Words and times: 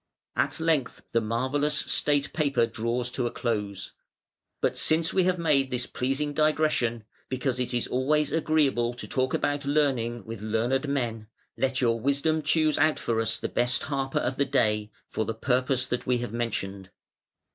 At 0.35 0.59
length 0.59 1.03
the 1.11 1.21
marvellous 1.21 1.77
state 1.77 2.33
paper 2.33 2.65
draws 2.65 3.11
to 3.11 3.27
a 3.27 3.31
close, 3.31 3.93
"But 4.59 4.75
since 4.79 5.13
we 5.13 5.25
have 5.25 5.37
made 5.37 5.69
this 5.69 5.85
pleasing 5.85 6.33
digression 6.33 7.03
(because 7.29 7.59
it 7.59 7.71
is 7.71 7.85
always 7.85 8.31
agreeable 8.31 8.95
to 8.95 9.07
talk 9.07 9.35
about 9.35 9.67
learning 9.67 10.25
with 10.25 10.41
learned 10.41 10.89
men) 10.89 11.27
let 11.55 11.81
your 11.81 11.99
Wisdom 11.99 12.41
choose 12.41 12.79
out 12.79 12.97
for 12.97 13.21
us 13.21 13.37
the 13.37 13.47
best 13.47 13.83
harper 13.83 14.17
of 14.17 14.37
the 14.37 14.45
day, 14.45 14.89
for 15.07 15.23
the 15.23 15.35
purpose 15.35 15.85
that 15.85 16.07
we 16.07 16.17
have 16.17 16.33
mentioned. 16.33 16.89